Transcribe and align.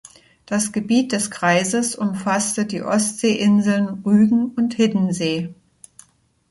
Das 0.47 0.71
Gebiet 0.71 1.11
des 1.11 1.29
Kreises 1.29 1.93
umfasste 1.95 2.65
die 2.65 2.81
Ostseeinseln 2.81 4.01
Rügen 4.03 4.47
und 4.47 4.73
Hiddensee. 4.73 5.53